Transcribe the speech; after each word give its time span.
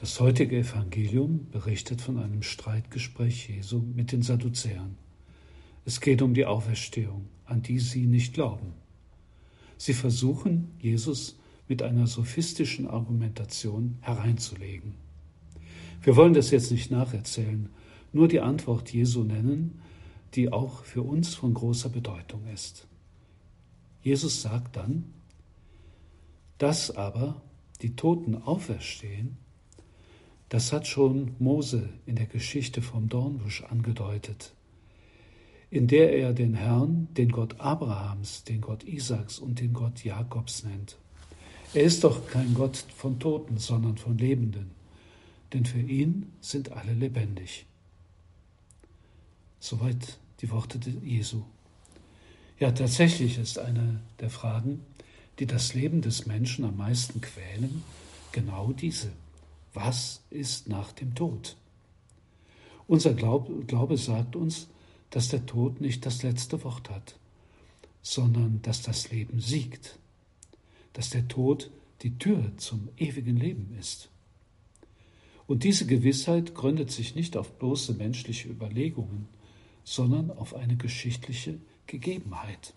Das 0.00 0.20
heutige 0.20 0.58
Evangelium 0.58 1.48
berichtet 1.50 2.00
von 2.00 2.18
einem 2.18 2.44
Streitgespräch 2.44 3.48
Jesu 3.48 3.80
mit 3.80 4.12
den 4.12 4.22
Sadduzäern. 4.22 4.96
Es 5.84 6.00
geht 6.00 6.22
um 6.22 6.34
die 6.34 6.44
Auferstehung, 6.46 7.26
an 7.46 7.62
die 7.62 7.80
sie 7.80 8.06
nicht 8.06 8.32
glauben. 8.32 8.74
Sie 9.76 9.94
versuchen, 9.94 10.70
Jesus 10.78 11.36
mit 11.66 11.82
einer 11.82 12.06
sophistischen 12.06 12.86
Argumentation 12.86 13.98
hereinzulegen. 14.00 14.94
Wir 16.00 16.14
wollen 16.14 16.34
das 16.34 16.52
jetzt 16.52 16.70
nicht 16.70 16.92
nacherzählen, 16.92 17.68
nur 18.12 18.28
die 18.28 18.40
Antwort 18.40 18.92
Jesu 18.92 19.24
nennen, 19.24 19.80
die 20.34 20.52
auch 20.52 20.84
für 20.84 21.02
uns 21.02 21.34
von 21.34 21.54
großer 21.54 21.88
Bedeutung 21.88 22.46
ist. 22.54 22.86
Jesus 24.02 24.42
sagt 24.42 24.76
dann, 24.76 25.12
dass 26.58 26.92
aber 26.92 27.42
die 27.82 27.96
Toten 27.96 28.36
auferstehen, 28.36 29.38
das 30.48 30.72
hat 30.72 30.86
schon 30.86 31.34
Mose 31.38 31.88
in 32.06 32.16
der 32.16 32.26
Geschichte 32.26 32.80
vom 32.80 33.08
Dornbusch 33.08 33.62
angedeutet, 33.64 34.54
in 35.70 35.86
der 35.86 36.16
er 36.16 36.32
den 36.32 36.54
Herrn, 36.54 37.08
den 37.14 37.30
Gott 37.30 37.60
Abrahams, 37.60 38.44
den 38.44 38.60
Gott 38.60 38.84
Isaaks 38.84 39.38
und 39.38 39.60
den 39.60 39.74
Gott 39.74 40.04
Jakobs 40.04 40.64
nennt. 40.64 40.96
Er 41.74 41.82
ist 41.82 42.04
doch 42.04 42.26
kein 42.28 42.54
Gott 42.54 42.76
von 42.96 43.18
Toten, 43.18 43.58
sondern 43.58 43.98
von 43.98 44.16
Lebenden, 44.16 44.70
denn 45.52 45.66
für 45.66 45.80
ihn 45.80 46.32
sind 46.40 46.72
alle 46.72 46.94
lebendig. 46.94 47.66
Soweit 49.60 50.18
die 50.40 50.50
Worte 50.50 50.78
Jesu. 51.02 51.42
Ja, 52.58 52.72
tatsächlich 52.72 53.38
ist 53.38 53.58
eine 53.58 54.00
der 54.20 54.30
Fragen, 54.30 54.80
die 55.38 55.46
das 55.46 55.74
Leben 55.74 56.00
des 56.00 56.26
Menschen 56.26 56.64
am 56.64 56.76
meisten 56.76 57.20
quälen, 57.20 57.82
genau 58.32 58.72
diese. 58.72 59.12
Was 59.80 60.24
ist 60.30 60.68
nach 60.68 60.90
dem 60.90 61.14
Tod? 61.14 61.56
Unser 62.88 63.14
Glaube, 63.14 63.96
sagt 63.96 64.34
uns, 64.34 64.66
dass 65.10 65.28
der 65.28 65.46
Tod 65.46 65.80
nicht 65.80 66.04
das 66.04 66.24
letzte 66.24 66.64
Wort 66.64 66.90
hat, 66.90 67.16
sondern 68.02 68.60
dass 68.62 68.82
das 68.82 69.12
Leben 69.12 69.38
siegt, 69.38 70.00
dass 70.94 71.10
der 71.10 71.28
Tod 71.28 71.70
die 72.02 72.18
Tür 72.18 72.50
zum 72.56 72.88
ewigen 72.96 73.36
Leben 73.36 73.72
ist. 73.78 74.08
Und 75.46 75.62
diese 75.62 75.86
Gewissheit 75.86 76.56
gründet 76.56 76.90
sich 76.90 77.14
nicht 77.14 77.36
auf 77.36 77.56
bloße 77.56 77.94
menschliche 77.94 78.48
Überlegungen, 78.48 79.28
sondern 79.84 80.32
auf 80.32 80.56
eine 80.56 80.74
geschichtliche 80.74 81.60
Gegebenheit. 81.86 82.74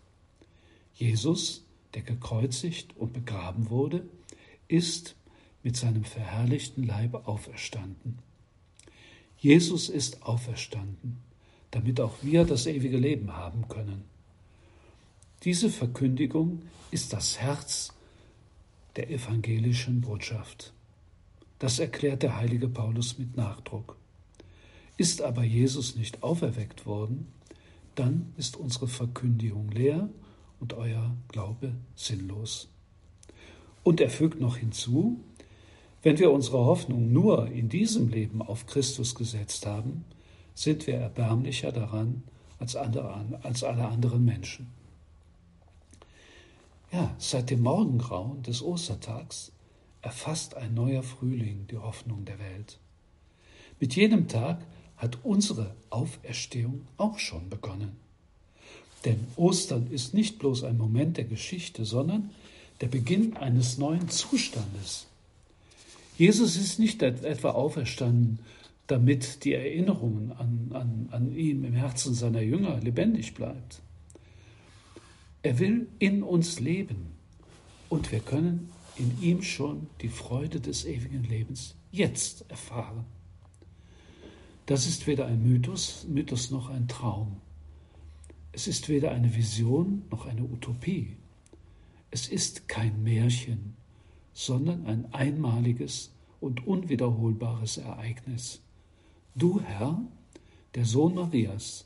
Jesus, 0.94 1.64
der 1.96 2.04
gekreuzigt 2.04 2.96
und 2.96 3.12
begraben 3.12 3.72
wurde, 3.72 4.06
ist 4.68 5.16
mit 5.64 5.78
seinem 5.78 6.04
verherrlichten 6.04 6.86
Leib 6.86 7.28
auferstanden. 7.28 8.20
Jesus 9.38 9.90
ist 9.90 10.23
auferstanden, 10.23 11.17
damit 11.72 12.00
auch 12.00 12.16
wir 12.22 12.45
das 12.45 12.67
ewige 12.67 12.98
Leben 12.98 13.36
haben 13.36 13.67
können. 13.67 14.04
Diese 15.44 15.70
Verkündigung 15.70 16.62
ist 16.92 17.14
das 17.14 17.39
Herz 17.39 17.94
der 18.95 19.10
evangelischen 19.10 20.02
Botschaft. 20.02 20.73
Das 21.58 21.80
erklärt 21.80 22.23
der 22.23 22.38
heilige 22.38 22.67
Paulus 22.67 23.17
mit 23.17 23.38
Nachdruck. 23.38 23.95
Ist 24.98 25.22
aber 25.22 25.43
Jesus 25.43 25.95
nicht 25.95 26.22
auferweckt 26.22 26.86
worden, 26.86 27.28
dann 27.95 28.33
ist 28.38 28.58
unsere 28.58 28.88
Verkündigung 28.88 29.70
leer 29.70 30.10
und 30.60 30.73
euer 30.73 31.16
Glaube 31.28 31.73
sinnlos. 31.95 32.70
Und 33.83 33.99
er 33.99 34.10
fügt 34.10 34.39
noch 34.39 34.58
hinzu, 34.58 35.20
wenn 36.04 36.17
wir 36.17 36.32
unsere 36.32 36.60
Hoffnung 36.60 37.12
nur 37.12 37.48
in 37.48 37.70
diesem 37.70 38.10
Leben 38.10 38.42
auf 38.42 38.66
Christus 38.66 39.16
gesetzt 39.16 39.66
haben, 39.66 40.06
sind 40.56 40.88
wir 40.88 40.95
erbärmlicher 40.95 41.72
daran 41.72 42.23
als, 42.60 42.76
andere, 42.76 43.39
als 43.44 43.64
alle 43.64 43.88
anderen 43.88 44.26
Menschen. 44.26 44.67
Ja, 46.92 47.16
seit 47.17 47.50
dem 47.50 47.61
Morgengrauen 47.61 48.44
des 48.44 48.61
Ostertags 48.61 49.52
erfasst 50.02 50.56
ein 50.56 50.73
neuer 50.73 51.04
Frühling 51.04 51.67
die 51.70 51.78
Hoffnung 51.78 52.26
der 52.26 52.40
Welt. 52.40 52.80
Mit 53.80 53.95
jedem 53.95 54.28
Tag 54.28 54.66
hat 54.98 55.20
unsere 55.23 55.76
Auferstehung 55.90 56.88
auch 56.98 57.17
schon 57.17 57.50
begonnen. 57.50 57.98
Denn 59.06 59.26
Ostern 59.36 59.88
ist 59.88 60.14
nicht 60.14 60.38
bloß 60.38 60.64
ein 60.64 60.78
Moment 60.78 61.17
der 61.17 61.26
Geschichte, 61.26 61.86
sondern 61.86 62.30
der 62.82 62.88
Beginn 62.88 63.36
eines 63.38 63.78
neuen 63.78 64.10
Zustandes, 64.10 65.08
Jesus 66.17 66.55
ist 66.55 66.80
nicht 66.80 67.02
etwa 67.02 67.52
auferstanden, 67.52 68.39
damit 68.88 69.45
die 69.45 69.54
Erinnerungen 69.54 70.32
an, 70.33 70.70
an, 70.73 71.08
an 71.11 71.36
ihn 71.36 71.64
im 71.64 71.73
Herzen 71.73 72.14
seiner 72.14 72.42
Jünger 72.42 72.80
lebendig 72.80 73.33
bleibt. 73.33 73.82
Er 75.44 75.60
will 75.60 75.88
in 75.98 76.23
uns 76.23 76.60
leben 76.60 77.11
und 77.89 78.11
wir 78.11 78.20
können 78.20 78.70
in 78.98 79.22
ihm 79.22 79.42
schon 79.42 79.88
die 80.02 80.10
Freude 80.10 80.60
des 80.60 80.86
ewigen 80.86 81.23
Lebens 81.23 81.76
jetzt 81.92 82.45
erfahren. 82.49 83.05
Das 84.66 84.86
ist 84.86 85.08
weder 85.08 85.26
ein 85.26 85.42
Mythos, 85.42 86.05
Mythos 86.08 86.52
noch 86.52 86.70
ein 86.70 86.88
Traum. 86.88 87.38
Es 88.52 88.67
ist 88.67 88.89
weder 88.89 89.11
eine 89.11 89.36
Vision 89.36 90.04
noch 90.11 90.26
eine 90.26 90.43
Utopie. 90.43 91.16
Es 92.11 92.28
ist 92.28 92.67
kein 92.67 93.02
Märchen, 93.02 93.76
sondern 94.33 94.86
ein 94.86 95.14
einmaliges 95.14 96.14
und 96.39 96.65
unwiederholbares 96.65 97.77
Ereignis. 97.77 98.61
Du, 99.36 99.61
Herr, 99.61 100.02
der 100.75 100.86
Sohn 100.86 101.15
Marias, 101.15 101.86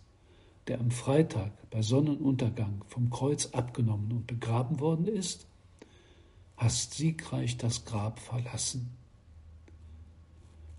der 0.67 0.79
am 0.79 0.91
Freitag 0.91 1.51
bei 1.69 1.81
Sonnenuntergang 1.81 2.83
vom 2.88 3.09
Kreuz 3.09 3.47
abgenommen 3.47 4.11
und 4.11 4.28
begraben 4.28 4.79
worden 4.79 5.07
ist, 5.07 5.47
hast 6.57 6.94
siegreich 6.94 7.57
das 7.57 7.85
Grab 7.85 8.19
verlassen. 8.19 8.95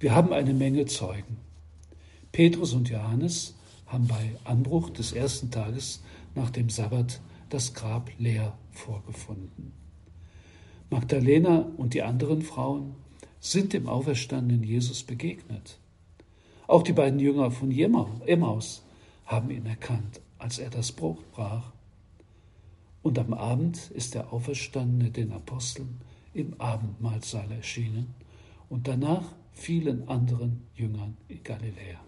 Wir 0.00 0.14
haben 0.14 0.32
eine 0.32 0.54
Menge 0.54 0.86
Zeugen. 0.86 1.38
Petrus 2.32 2.72
und 2.74 2.88
Johannes 2.88 3.54
haben 3.86 4.06
bei 4.08 4.36
Anbruch 4.44 4.90
des 4.90 5.12
ersten 5.12 5.50
Tages 5.50 6.02
nach 6.34 6.50
dem 6.50 6.68
Sabbat 6.68 7.20
das 7.48 7.74
Grab 7.74 8.10
leer 8.18 8.58
vorgefunden. 8.72 9.72
Magdalena 10.90 11.66
und 11.76 11.94
die 11.94 12.02
anderen 12.02 12.42
Frauen 12.42 12.94
sind 13.40 13.72
dem 13.72 13.88
auferstandenen 13.88 14.62
Jesus 14.62 15.02
begegnet. 15.02 15.78
Auch 16.66 16.82
die 16.82 16.92
beiden 16.92 17.20
Jünger 17.20 17.50
von 17.50 17.70
Emmaus 17.70 18.82
haben 19.24 19.50
ihn 19.50 19.66
erkannt, 19.66 20.20
als 20.38 20.58
er 20.58 20.70
das 20.70 20.92
Brot 20.92 21.30
brach. 21.32 21.72
Und 23.02 23.18
am 23.18 23.34
Abend 23.34 23.90
ist 23.92 24.14
der 24.14 24.32
Auferstandene 24.32 25.10
den 25.10 25.32
Aposteln 25.32 26.00
im 26.34 26.60
Abendmahlsaal 26.60 27.50
erschienen 27.52 28.14
und 28.68 28.88
danach 28.88 29.24
vielen 29.52 30.08
anderen 30.08 30.66
Jüngern 30.74 31.16
in 31.28 31.42
Galiläa. 31.42 32.00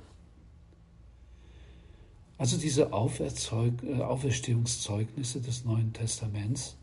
Also 2.37 2.57
diese 2.57 2.83
äh, 2.83 4.03
Auferstehungszeugnisse 4.03 5.41
des 5.41 5.65
Neuen 5.65 5.93
Testaments 5.93 6.77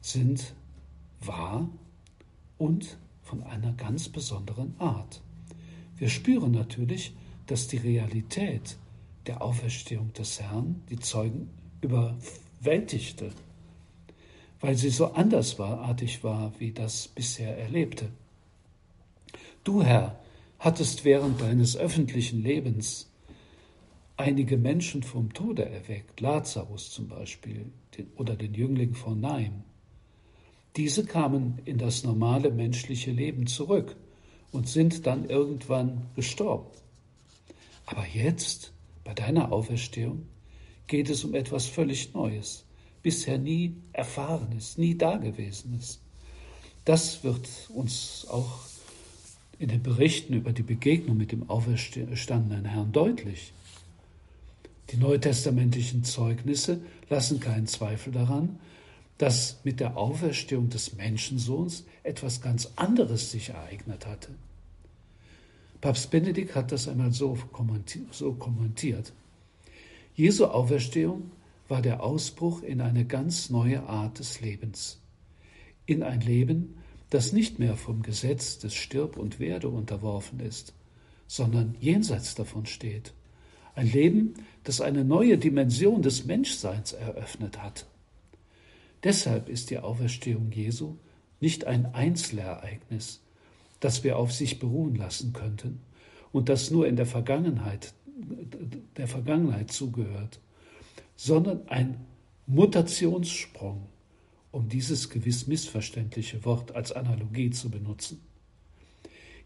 sind 0.00 0.54
wahr 1.20 1.68
und 2.58 2.98
von 3.22 3.42
einer 3.42 3.72
ganz 3.72 4.08
besonderen 4.08 4.74
Art. 4.78 5.22
Wir 5.96 6.08
spüren 6.08 6.52
natürlich, 6.52 7.14
dass 7.46 7.68
die 7.68 7.76
Realität 7.76 8.76
der 9.26 9.42
Auferstehung 9.42 10.12
des 10.12 10.40
Herrn 10.40 10.82
die 10.90 10.98
Zeugen 10.98 11.50
überwältigte, 11.80 13.30
weil 14.60 14.76
sie 14.76 14.90
so 14.90 15.12
andersartig 15.12 16.24
war, 16.24 16.52
wie 16.58 16.72
das 16.72 17.08
bisher 17.08 17.56
erlebte. 17.58 18.10
Du, 19.64 19.82
Herr, 19.82 20.18
hattest 20.58 21.04
während 21.04 21.40
deines 21.40 21.76
öffentlichen 21.76 22.42
Lebens 22.42 23.10
einige 24.16 24.56
Menschen 24.56 25.02
vom 25.02 25.32
Tode 25.32 25.68
erweckt, 25.68 26.20
Lazarus 26.20 26.90
zum 26.90 27.08
Beispiel 27.08 27.70
oder 28.16 28.34
den 28.34 28.54
Jüngling 28.54 28.94
von 28.94 29.20
Naim. 29.20 29.62
Diese 30.78 31.04
kamen 31.04 31.58
in 31.64 31.76
das 31.76 32.04
normale 32.04 32.52
menschliche 32.52 33.10
Leben 33.10 33.48
zurück 33.48 33.96
und 34.52 34.68
sind 34.68 35.08
dann 35.08 35.28
irgendwann 35.28 36.02
gestorben. 36.14 36.70
Aber 37.84 38.06
jetzt, 38.06 38.72
bei 39.02 39.12
deiner 39.12 39.50
Auferstehung, 39.50 40.28
geht 40.86 41.10
es 41.10 41.24
um 41.24 41.34
etwas 41.34 41.66
völlig 41.66 42.14
Neues, 42.14 42.64
bisher 43.02 43.38
nie 43.38 43.74
Erfahrenes, 43.92 44.78
nie 44.78 44.96
Dagewesenes. 44.96 46.00
Das 46.84 47.24
wird 47.24 47.48
uns 47.74 48.28
auch 48.30 48.60
in 49.58 49.70
den 49.70 49.82
Berichten 49.82 50.32
über 50.32 50.52
die 50.52 50.62
Begegnung 50.62 51.16
mit 51.16 51.32
dem 51.32 51.50
auferstandenen 51.50 52.66
Herrn 52.66 52.92
deutlich. 52.92 53.52
Die 54.90 54.96
neutestamentlichen 54.96 56.04
Zeugnisse 56.04 56.80
lassen 57.10 57.40
keinen 57.40 57.66
Zweifel 57.66 58.12
daran, 58.12 58.60
dass 59.18 59.58
mit 59.64 59.80
der 59.80 59.96
Auferstehung 59.96 60.70
des 60.70 60.94
Menschensohns 60.96 61.84
etwas 62.04 62.40
ganz 62.40 62.72
anderes 62.76 63.32
sich 63.32 63.50
ereignet 63.50 64.06
hatte. 64.06 64.30
Papst 65.80 66.10
Benedikt 66.10 66.54
hat 66.54 66.72
das 66.72 66.88
einmal 66.88 67.12
so 67.12 67.36
kommentiert. 67.52 69.12
Jesu 70.14 70.46
Auferstehung 70.46 71.30
war 71.68 71.82
der 71.82 72.02
Ausbruch 72.02 72.62
in 72.62 72.80
eine 72.80 73.04
ganz 73.04 73.50
neue 73.50 73.84
Art 73.84 74.18
des 74.18 74.40
Lebens, 74.40 75.00
in 75.86 76.02
ein 76.02 76.20
Leben, 76.20 76.78
das 77.10 77.32
nicht 77.32 77.58
mehr 77.58 77.76
vom 77.76 78.02
Gesetz 78.02 78.58
des 78.58 78.74
Stirb 78.74 79.16
und 79.16 79.38
Werde 79.38 79.68
unterworfen 79.68 80.40
ist, 80.40 80.74
sondern 81.26 81.74
jenseits 81.80 82.34
davon 82.34 82.66
steht. 82.66 83.12
Ein 83.74 83.90
Leben, 83.90 84.34
das 84.64 84.80
eine 84.80 85.04
neue 85.04 85.38
Dimension 85.38 86.02
des 86.02 86.24
Menschseins 86.24 86.92
eröffnet 86.92 87.62
hat. 87.62 87.86
Deshalb 89.04 89.48
ist 89.48 89.70
die 89.70 89.78
Auferstehung 89.78 90.50
Jesu 90.50 90.96
nicht 91.40 91.66
ein 91.66 91.94
Einzelereignis, 91.94 93.20
das 93.80 94.02
wir 94.02 94.18
auf 94.18 94.32
sich 94.32 94.58
beruhen 94.58 94.96
lassen 94.96 95.32
könnten 95.32 95.80
und 96.32 96.48
das 96.48 96.70
nur 96.70 96.86
in 96.86 96.96
der 96.96 97.06
Vergangenheit, 97.06 97.94
der 98.96 99.06
Vergangenheit 99.06 99.70
zugehört, 99.70 100.40
sondern 101.16 101.68
ein 101.68 102.04
Mutationssprung, 102.46 103.86
um 104.50 104.68
dieses 104.68 105.10
gewiss 105.10 105.46
missverständliche 105.46 106.44
Wort 106.44 106.74
als 106.74 106.92
Analogie 106.92 107.50
zu 107.50 107.70
benutzen. 107.70 108.20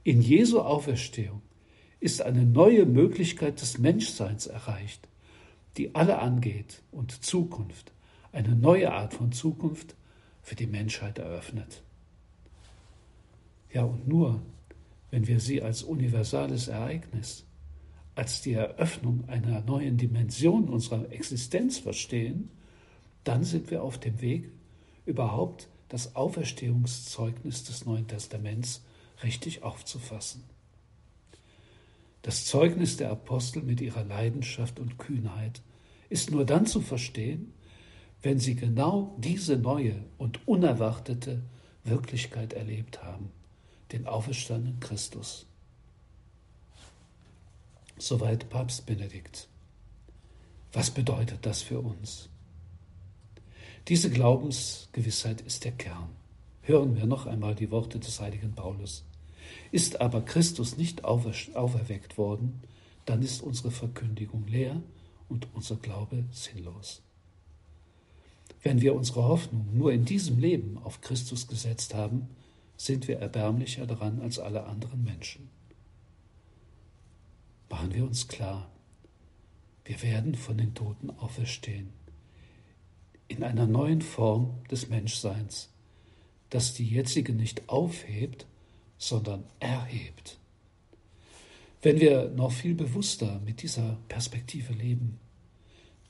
In 0.05 0.23
Jesu 0.23 0.61
Auferstehung 0.61 1.43
ist 2.01 2.23
eine 2.23 2.45
neue 2.45 2.87
Möglichkeit 2.87 3.61
des 3.61 3.79
Menschseins 3.79 4.47
erreicht, 4.47 5.09
die 5.77 5.95
alle 5.95 6.19
angeht 6.19 6.83
und 6.91 7.25
Zukunft, 7.25 7.93
eine 8.33 8.55
neue 8.55 8.93
Art 8.93 9.15
von 9.15 9.33
Zukunft 9.33 9.95
für 10.43 10.55
die 10.55 10.67
Menschheit 10.67 11.19
eröffnet. 11.19 11.83
Ja, 13.73 13.85
und 13.85 14.09
nur 14.09 14.43
wenn 15.11 15.27
wir 15.27 15.41
sie 15.41 15.63
als 15.63 15.83
universales 15.83 16.69
Ereignis, 16.69 17.45
als 18.15 18.43
die 18.43 18.55
Eröffnung 18.55 19.29
einer 19.29 19.61
neuen 19.61 19.97
Dimension 19.97 20.69
unserer 20.69 21.11
Existenz 21.13 21.79
verstehen, 21.79 22.51
dann 23.25 23.45
sind 23.45 23.71
wir 23.71 23.83
auf 23.83 23.99
dem 23.99 24.21
Weg, 24.21 24.51
überhaupt 25.07 25.69
das 25.89 26.17
Auferstehungszeugnis 26.17 27.65
des 27.65 27.85
Neuen 27.85 28.07
Testaments 28.09 28.83
richtig 29.23 29.63
aufzufassen. 29.63 30.43
Das 32.23 32.47
Zeugnis 32.47 32.97
der 32.97 33.11
Apostel 33.11 33.63
mit 33.63 33.81
ihrer 33.81 34.05
Leidenschaft 34.05 34.79
und 34.79 34.99
Kühnheit 34.99 35.61
ist 36.09 36.31
nur 36.31 36.47
dann 36.47 36.67
zu 36.67 36.81
verstehen, 36.81 37.53
wenn 38.23 38.39
sie 38.39 38.55
genau 38.55 39.15
diese 39.19 39.57
neue 39.57 40.05
und 40.17 40.47
unerwartete 40.47 41.43
Wirklichkeit 41.85 42.53
erlebt 42.53 43.03
haben, 43.03 43.31
den 43.91 44.07
auferstandenen 44.07 44.81
Christus. 44.81 45.47
Soweit 47.99 48.49
Papst 48.49 48.87
Benedikt. 48.87 49.49
Was 50.73 50.91
bedeutet 50.91 51.45
das 51.45 51.63
für 51.63 51.81
uns? 51.81 52.29
Diese 53.89 54.11
Glaubensgewissheit 54.11 55.41
ist 55.41 55.65
der 55.65 55.73
Kern. 55.73 56.09
Hören 56.63 56.97
wir 56.97 57.07
noch 57.07 57.27
einmal 57.27 57.57
die 57.57 57.71
Worte 57.73 57.99
des 57.99 58.21
heiligen 58.21 58.55
Paulus. 58.55 59.05
Ist 59.73 60.01
aber 60.01 60.23
Christus 60.23 60.77
nicht 60.77 61.05
auferweckt 61.05 62.17
worden, 62.17 62.63
dann 63.05 63.23
ist 63.23 63.43
unsere 63.43 63.73
Verkündigung 63.73 64.47
leer 64.47 64.81
und 65.29 65.49
unser 65.55 65.77
Glaube 65.77 66.25
sinnlos. 66.31 67.03
Wenn 68.63 68.81
wir 68.81 68.95
unsere 68.95 69.25
Hoffnung 69.25 69.67
nur 69.73 69.93
in 69.93 70.05
diesem 70.05 70.39
Leben 70.39 70.79
auf 70.79 71.01
Christus 71.01 71.49
gesetzt 71.49 71.95
haben, 71.95 72.29
sind 72.77 73.09
wir 73.09 73.19
erbärmlicher 73.19 73.87
daran 73.87 74.21
als 74.21 74.39
alle 74.39 74.65
anderen 74.65 75.03
Menschen. 75.03 75.49
Machen 77.69 77.93
wir 77.93 78.05
uns 78.05 78.29
klar, 78.29 78.71
wir 79.85 80.01
werden 80.03 80.35
von 80.37 80.59
den 80.59 80.75
Toten 80.75 81.11
auferstehen, 81.11 81.91
in 83.29 83.43
einer 83.43 83.67
neuen 83.67 84.03
Form 84.03 84.63
des 84.71 84.89
Menschseins, 84.89 85.71
das 86.51 86.75
die 86.75 86.87
jetzige 86.87 87.33
nicht 87.33 87.69
aufhebt, 87.69 88.47
sondern 88.99 89.45
erhebt. 89.59 90.39
Wenn 91.81 91.99
wir 91.99 92.29
noch 92.29 92.53
viel 92.53 92.75
bewusster 92.75 93.41
mit 93.45 93.63
dieser 93.63 93.99
Perspektive 94.07 94.73
leben, 94.73 95.19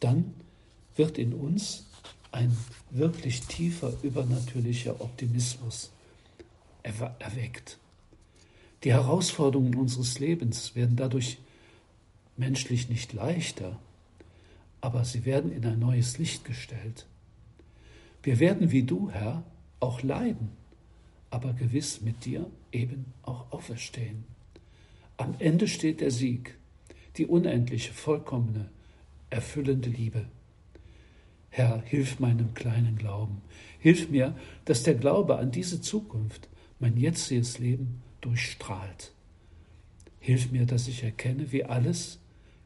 dann 0.01 0.35
wird 0.97 1.17
in 1.17 1.33
uns 1.33 1.87
ein 2.33 2.57
wirklich 2.91 3.43
tiefer 3.43 3.93
übernatürlicher 4.03 5.01
Optimismus 5.01 5.93
erweckt. 6.83 7.79
Die 8.85 8.93
Herausforderungen 8.93 9.77
unseres 9.77 10.19
Lebens 10.19 10.75
werden 10.75 10.97
dadurch 10.97 11.39
menschlich 12.37 12.89
nicht 12.89 13.13
leichter, 13.13 13.79
aber 14.81 15.05
sie 15.05 15.25
werden 15.25 15.53
in 15.53 15.65
ein 15.65 15.79
neues 15.79 16.19
Licht 16.19 16.45
gestellt. 16.45 17.07
Wir 18.23 18.41
werden 18.41 18.73
wie 18.73 18.83
du, 18.83 19.11
Herr, 19.11 19.45
auch 19.79 20.03
leiden, 20.03 20.51
aber 21.31 21.53
gewiss 21.53 22.01
mit 22.01 22.25
dir 22.25 22.51
eben 22.73 23.07
auch 23.23 23.53
auferstehen. 23.53 24.25
Am 25.17 25.37
Ende 25.39 25.69
steht 25.69 26.01
der 26.01 26.11
Sieg, 26.11 26.57
die 27.17 27.27
unendliche, 27.27 27.93
vollkommene, 27.93 28.71
erfüllende 29.31 29.91
Liebe. 29.91 30.27
Herr, 31.55 31.83
hilf 31.85 32.19
meinem 32.19 32.55
kleinen 32.55 32.97
Glauben. 32.97 33.43
Hilf 33.79 34.09
mir, 34.09 34.35
dass 34.65 34.85
der 34.85 34.95
Glaube 34.95 35.37
an 35.37 35.51
diese 35.51 35.83
Zukunft 35.83 36.49
mein 36.81 36.97
jetziges 36.97 37.59
Leben 37.59 38.01
durchstrahlt. 38.23 39.13
Hilf 40.19 40.51
mir, 40.51 40.65
dass 40.65 40.89
ich 40.89 41.03
erkenne, 41.03 41.53
wie 41.53 41.65
alles, 41.65 42.21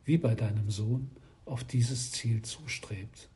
wie 0.05 0.19
bei 0.19 0.37
deinem 0.37 0.71
Sohn, 0.71 1.11
auf 1.47 1.65
dieses 1.65 2.13
Ziel 2.13 2.43
zustrebt. 2.43 3.29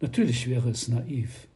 Natürlich 0.00 0.48
wäre 0.48 0.70
es 0.70 0.88
naiv, 0.88 1.46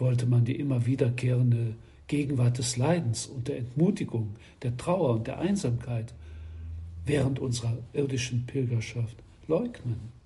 wollte 0.00 0.26
man 0.26 0.44
die 0.44 0.58
immer 0.58 0.84
wiederkehrende 0.84 1.76
Gegenwart 2.08 2.58
des 2.58 2.76
Leidens 2.76 3.26
und 3.26 3.46
der 3.46 3.58
Entmutigung, 3.58 4.34
der 4.62 4.76
Trauer 4.76 5.14
und 5.14 5.28
der 5.28 5.38
Einsamkeit 5.38 6.12
während 7.06 7.38
unserer 7.38 7.78
irdischen 7.92 8.46
Pilgerschaft 8.46 9.16
leugnen. 9.46 10.17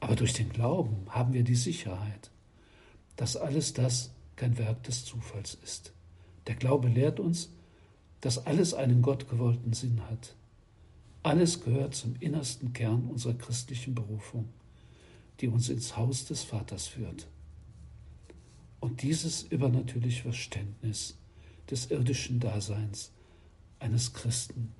Aber 0.00 0.16
durch 0.16 0.32
den 0.32 0.50
Glauben 0.50 1.06
haben 1.10 1.34
wir 1.34 1.44
die 1.44 1.54
Sicherheit, 1.54 2.30
dass 3.16 3.36
alles 3.36 3.74
das 3.74 4.12
kein 4.36 4.56
Werk 4.56 4.82
des 4.84 5.04
Zufalls 5.04 5.54
ist. 5.62 5.92
Der 6.46 6.54
Glaube 6.54 6.88
lehrt 6.88 7.20
uns, 7.20 7.50
dass 8.22 8.46
alles 8.46 8.74
einen 8.74 9.02
gottgewollten 9.02 9.72
Sinn 9.74 10.02
hat. 10.08 10.34
Alles 11.22 11.62
gehört 11.62 11.94
zum 11.94 12.16
innersten 12.20 12.72
Kern 12.72 13.04
unserer 13.08 13.34
christlichen 13.34 13.94
Berufung, 13.94 14.48
die 15.40 15.48
uns 15.48 15.68
ins 15.68 15.96
Haus 15.96 16.24
des 16.24 16.42
Vaters 16.42 16.86
führt. 16.86 17.28
Und 18.80 19.02
dieses 19.02 19.42
übernatürliche 19.42 20.22
Verständnis 20.22 21.18
des 21.70 21.90
irdischen 21.90 22.40
Daseins 22.40 23.12
eines 23.78 24.14
Christen 24.14 24.72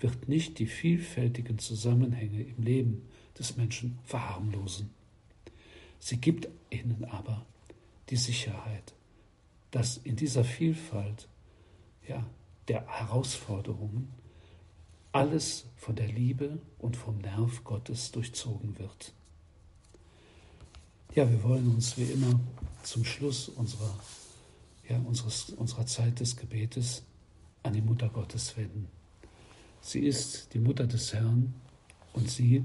wird 0.00 0.28
nicht 0.28 0.58
die 0.58 0.66
vielfältigen 0.66 1.58
Zusammenhänge 1.58 2.42
im 2.42 2.62
Leben 2.62 3.08
des 3.38 3.56
Menschen 3.56 3.98
verharmlosen. 4.04 4.90
Sie 5.98 6.16
gibt 6.16 6.48
ihnen 6.70 7.04
aber 7.04 7.44
die 8.08 8.16
Sicherheit, 8.16 8.94
dass 9.70 9.98
in 9.98 10.16
dieser 10.16 10.44
Vielfalt 10.44 11.28
ja, 12.08 12.26
der 12.68 12.86
Herausforderungen 12.86 14.08
alles 15.12 15.66
von 15.76 15.96
der 15.96 16.08
Liebe 16.08 16.58
und 16.78 16.96
vom 16.96 17.18
Nerv 17.18 17.64
Gottes 17.64 18.10
durchzogen 18.12 18.78
wird. 18.78 19.12
Ja, 21.14 21.28
wir 21.28 21.42
wollen 21.42 21.68
uns 21.68 21.96
wie 21.98 22.04
immer 22.04 22.38
zum 22.84 23.04
Schluss 23.04 23.48
unserer, 23.48 23.98
ja, 24.88 24.96
unseres, 24.98 25.50
unserer 25.50 25.86
Zeit 25.86 26.20
des 26.20 26.36
Gebetes 26.36 27.02
an 27.62 27.72
die 27.72 27.80
Mutter 27.80 28.08
Gottes 28.08 28.56
wenden. 28.56 28.88
Sie 29.80 30.00
ist 30.00 30.52
die 30.54 30.58
Mutter 30.58 30.86
des 30.86 31.12
Herrn 31.12 31.54
und 32.12 32.30
sie 32.30 32.64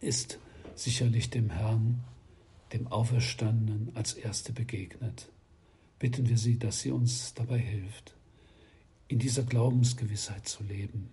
ist 0.00 0.38
sicherlich 0.74 1.30
dem 1.30 1.50
Herrn, 1.50 2.04
dem 2.72 2.86
Auferstandenen, 2.88 3.90
als 3.94 4.14
Erste 4.14 4.52
begegnet. 4.52 5.30
Bitten 5.98 6.28
wir 6.28 6.38
sie, 6.38 6.58
dass 6.58 6.80
sie 6.80 6.90
uns 6.90 7.34
dabei 7.34 7.58
hilft, 7.58 8.14
in 9.08 9.18
dieser 9.18 9.44
Glaubensgewissheit 9.44 10.46
zu 10.46 10.64
leben 10.64 11.08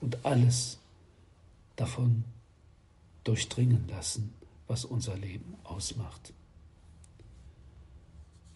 und 0.00 0.24
alles 0.24 0.78
davon 1.76 2.24
durchdringen 3.24 3.88
lassen, 3.88 4.34
was 4.66 4.84
unser 4.84 5.16
Leben 5.16 5.56
ausmacht. 5.64 6.32